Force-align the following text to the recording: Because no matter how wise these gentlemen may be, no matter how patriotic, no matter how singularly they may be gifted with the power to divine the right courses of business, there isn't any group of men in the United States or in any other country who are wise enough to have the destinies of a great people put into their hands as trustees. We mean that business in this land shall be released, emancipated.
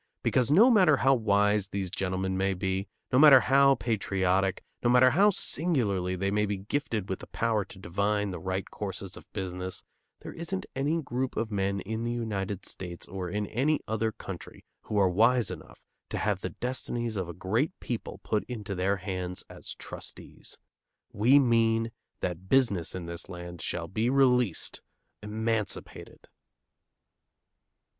Because 0.23 0.49
no 0.49 0.71
matter 0.71 0.97
how 0.97 1.13
wise 1.13 1.67
these 1.67 1.91
gentlemen 1.91 2.35
may 2.35 2.55
be, 2.55 2.87
no 3.11 3.19
matter 3.19 3.39
how 3.41 3.75
patriotic, 3.75 4.63
no 4.81 4.89
matter 4.89 5.11
how 5.11 5.29
singularly 5.29 6.15
they 6.15 6.31
may 6.31 6.47
be 6.47 6.57
gifted 6.57 7.07
with 7.07 7.19
the 7.19 7.27
power 7.27 7.63
to 7.65 7.77
divine 7.77 8.31
the 8.31 8.39
right 8.39 8.67
courses 8.71 9.15
of 9.15 9.31
business, 9.31 9.83
there 10.21 10.33
isn't 10.33 10.65
any 10.75 10.99
group 11.03 11.37
of 11.37 11.51
men 11.51 11.81
in 11.81 12.03
the 12.03 12.09
United 12.11 12.65
States 12.65 13.05
or 13.07 13.29
in 13.29 13.45
any 13.45 13.79
other 13.87 14.11
country 14.11 14.65
who 14.81 14.97
are 14.97 15.07
wise 15.07 15.51
enough 15.51 15.83
to 16.09 16.17
have 16.17 16.41
the 16.41 16.49
destinies 16.49 17.15
of 17.15 17.29
a 17.29 17.33
great 17.33 17.79
people 17.79 18.17
put 18.23 18.43
into 18.45 18.73
their 18.73 18.97
hands 18.97 19.43
as 19.51 19.75
trustees. 19.75 20.57
We 21.13 21.37
mean 21.37 21.91
that 22.21 22.49
business 22.49 22.95
in 22.95 23.05
this 23.05 23.29
land 23.29 23.61
shall 23.61 23.87
be 23.87 24.09
released, 24.09 24.81
emancipated. 25.21 26.27